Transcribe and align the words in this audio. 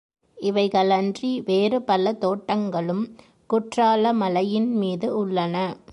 இவைகளன்றி 0.37 1.31
வேறுபல 1.45 2.13
தோட்டங்களும் 2.17 3.03
குற்றாலமலையின்மீது 3.49 5.07
உள்ளன. 5.15 5.55